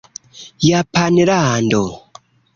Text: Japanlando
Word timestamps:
Japanlando 0.65 1.85